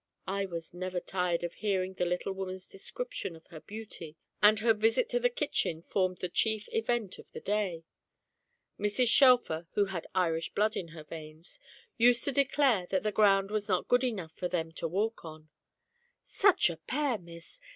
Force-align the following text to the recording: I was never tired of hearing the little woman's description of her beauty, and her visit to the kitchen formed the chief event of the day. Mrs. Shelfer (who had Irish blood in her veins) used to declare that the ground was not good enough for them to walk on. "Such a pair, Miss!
I 0.25 0.47
was 0.47 0.73
never 0.73 0.99
tired 0.99 1.43
of 1.43 1.53
hearing 1.53 1.93
the 1.93 2.05
little 2.05 2.33
woman's 2.33 2.67
description 2.67 3.35
of 3.35 3.45
her 3.49 3.59
beauty, 3.59 4.17
and 4.41 4.57
her 4.57 4.73
visit 4.73 5.09
to 5.09 5.19
the 5.19 5.29
kitchen 5.29 5.83
formed 5.83 6.17
the 6.17 6.27
chief 6.27 6.67
event 6.73 7.19
of 7.19 7.31
the 7.33 7.39
day. 7.39 7.83
Mrs. 8.79 9.09
Shelfer 9.09 9.67
(who 9.73 9.85
had 9.85 10.07
Irish 10.15 10.55
blood 10.55 10.75
in 10.75 10.87
her 10.87 11.03
veins) 11.03 11.59
used 11.99 12.23
to 12.23 12.31
declare 12.31 12.87
that 12.87 13.03
the 13.03 13.11
ground 13.11 13.51
was 13.51 13.69
not 13.69 13.87
good 13.87 14.03
enough 14.03 14.31
for 14.31 14.47
them 14.47 14.71
to 14.71 14.87
walk 14.87 15.23
on. 15.23 15.49
"Such 16.23 16.71
a 16.71 16.77
pair, 16.77 17.19
Miss! 17.19 17.59